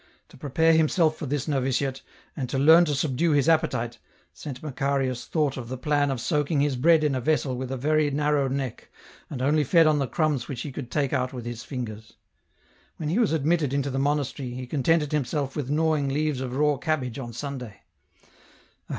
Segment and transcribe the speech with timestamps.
[0.29, 2.01] To prepare himself for this novitiate,
[2.35, 3.99] and to learn to subdue his appetite.
[4.33, 7.77] Saint Macarius thought of the plan of soaking his bread in a vessel with a
[7.77, 8.89] very narrow neck,
[9.29, 12.13] and only fed on the crumbs which he could take out with his fingers.
[12.97, 16.77] When he was admitted into the monastery, he contented himself with gnawing leaves of raw
[16.77, 17.83] cabbage on Sunday.